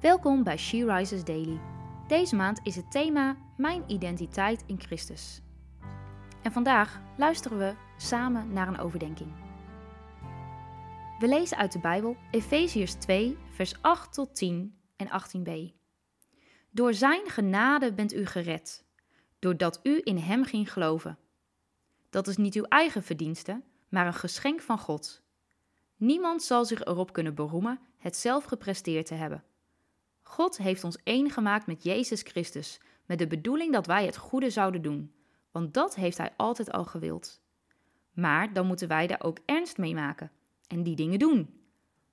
[0.00, 1.60] Welkom bij She Rises Daily.
[2.06, 5.40] Deze maand is het thema Mijn identiteit in Christus.
[6.42, 9.32] En vandaag luisteren we samen naar een overdenking.
[11.18, 15.50] We lezen uit de Bijbel Efeziërs 2, vers 8 tot 10 en 18b.
[16.70, 18.84] Door Zijn genade bent u gered,
[19.38, 21.18] doordat u in Hem ging geloven.
[22.10, 25.22] Dat is niet uw eigen verdienste, maar een geschenk van God.
[25.96, 29.44] Niemand zal zich erop kunnen beroemen het zelf gepresteerd te hebben.
[30.28, 34.50] God heeft ons één gemaakt met Jezus Christus, met de bedoeling dat wij het goede
[34.50, 35.14] zouden doen,
[35.50, 37.40] want dat heeft Hij altijd al gewild.
[38.12, 40.30] Maar dan moeten wij daar ook ernst mee maken
[40.66, 41.60] en die dingen doen.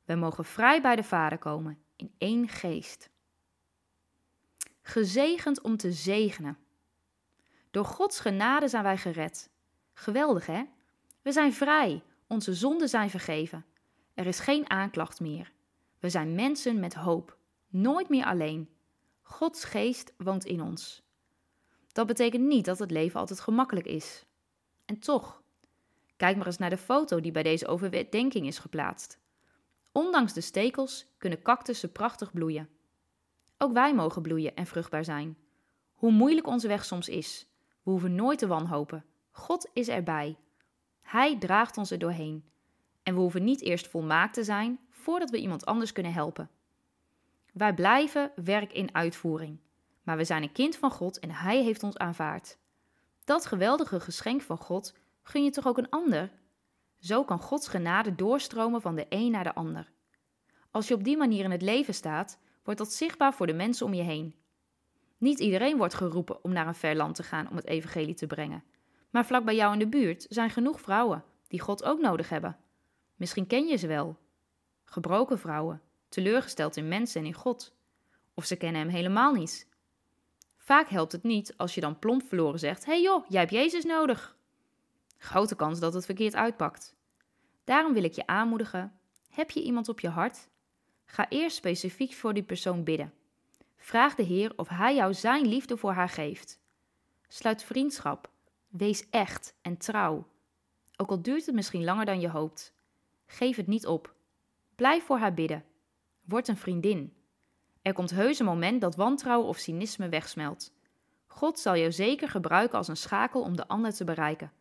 [0.05, 3.09] We mogen vrij bij de Vader komen, in één geest.
[4.81, 6.57] Gezegend om te zegenen.
[7.71, 9.49] Door Gods genade zijn wij gered.
[9.93, 10.63] Geweldig, hè?
[11.21, 13.65] We zijn vrij, onze zonden zijn vergeven.
[14.13, 15.51] Er is geen aanklacht meer.
[15.99, 17.37] We zijn mensen met hoop,
[17.75, 18.69] nooit meer alleen.
[19.21, 21.03] Gods geest woont in ons.
[21.91, 24.25] Dat betekent niet dat het leven altijd gemakkelijk is.
[24.85, 25.41] En toch,
[26.17, 29.19] kijk maar eens naar de foto die bij deze overdenking is geplaatst.
[29.91, 32.69] Ondanks de stekels kunnen cactussen prachtig bloeien.
[33.57, 35.37] Ook wij mogen bloeien en vruchtbaar zijn.
[35.93, 37.47] Hoe moeilijk onze weg soms is,
[37.83, 39.05] we hoeven nooit te wanhopen.
[39.31, 40.37] God is erbij.
[41.01, 42.43] Hij draagt ons er doorheen.
[43.03, 46.49] En we hoeven niet eerst volmaakt te zijn voordat we iemand anders kunnen helpen.
[47.55, 49.59] Wij blijven werk in uitvoering,
[50.03, 52.57] maar we zijn een kind van God en Hij heeft ons aanvaard.
[53.23, 56.31] Dat geweldige geschenk van God gun je toch ook een ander?
[56.99, 59.91] Zo kan Gods genade doorstromen van de een naar de ander.
[60.71, 63.85] Als je op die manier in het leven staat, wordt dat zichtbaar voor de mensen
[63.85, 64.35] om je heen.
[65.17, 68.27] Niet iedereen wordt geroepen om naar een ver land te gaan om het evangelie te
[68.27, 68.63] brengen.
[69.09, 72.57] Maar vlak bij jou in de buurt zijn genoeg vrouwen die God ook nodig hebben.
[73.15, 74.17] Misschien ken je ze wel.
[74.83, 75.81] Gebroken vrouwen,
[76.15, 77.75] teleurgesteld in mensen en in God.
[78.33, 79.67] Of ze kennen hem helemaal niet.
[80.57, 83.83] Vaak helpt het niet als je dan plomp verloren zegt: hey joh, jij hebt Jezus
[83.83, 84.37] nodig.
[85.17, 86.95] Grote kans dat het verkeerd uitpakt.
[87.63, 90.47] Daarom wil ik je aanmoedigen: heb je iemand op je hart?
[91.05, 93.13] Ga eerst specifiek voor die persoon bidden.
[93.77, 96.59] Vraag de Heer of Hij jou Zijn liefde voor haar geeft.
[97.27, 98.29] Sluit vriendschap.
[98.67, 100.27] Wees echt en trouw.
[100.97, 102.73] Ook al duurt het misschien langer dan je hoopt.
[103.25, 104.13] Geef het niet op.
[104.75, 105.65] Blijf voor haar bidden.
[106.25, 107.13] Word een vriendin.
[107.81, 110.73] Er komt heus een moment dat wantrouwen of cynisme wegsmelt.
[111.27, 114.51] God zal jou zeker gebruiken als een schakel om de ander te bereiken.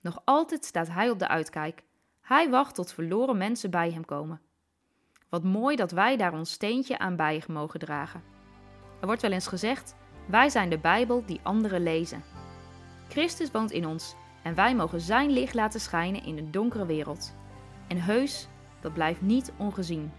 [0.00, 1.82] Nog altijd staat Hij op de uitkijk.
[2.20, 4.40] Hij wacht tot verloren mensen bij Hem komen.
[5.28, 8.22] Wat mooi dat wij daar ons steentje aan bij mogen dragen.
[9.00, 9.94] Er wordt wel eens gezegd:
[10.26, 12.22] wij zijn de Bijbel die anderen lezen.
[13.08, 17.34] Christus woont in ons en wij mogen Zijn licht laten schijnen in een donkere wereld.
[17.88, 18.48] En heus,
[18.80, 20.12] dat blijft niet ongezien.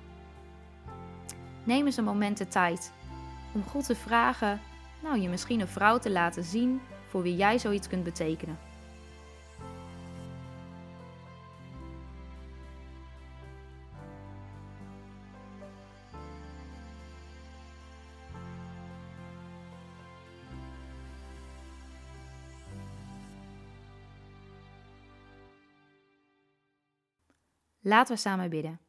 [1.71, 2.91] Neem eens een moment de tijd
[3.53, 4.61] om God te vragen,
[5.01, 8.59] nou je misschien een vrouw te laten zien voor wie jij zoiets kunt betekenen.
[27.79, 28.79] Laten we samen bidden.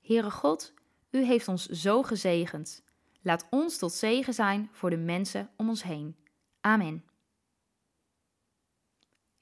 [0.00, 0.74] Heere God,
[1.14, 2.82] U heeft ons zo gezegend.
[3.22, 6.16] Laat ons tot zegen zijn voor de mensen om ons heen.
[6.60, 7.04] Amen.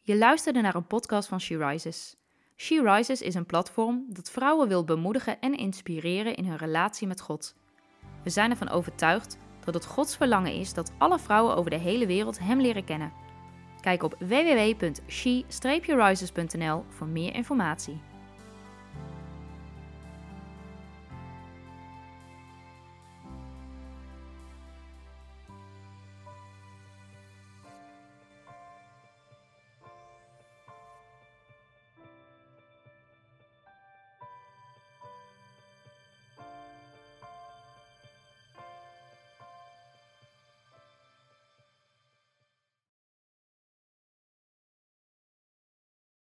[0.00, 2.16] Je luisterde naar een podcast van She Rises.
[2.56, 7.20] She Rises is een platform dat vrouwen wil bemoedigen en inspireren in hun relatie met
[7.20, 7.54] God.
[8.24, 12.06] We zijn ervan overtuigd dat het Gods verlangen is dat alle vrouwen over de hele
[12.06, 13.12] wereld Hem leren kennen.
[13.80, 18.11] Kijk op www.she-rises.nl voor meer informatie.